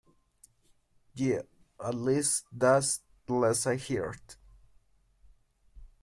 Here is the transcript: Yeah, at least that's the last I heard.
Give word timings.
Yeah, 1.13 1.43
at 1.85 1.93
least 1.93 2.45
that's 2.51 3.01
the 3.27 3.35
last 3.35 3.67
I 3.67 3.75
heard. 3.77 4.17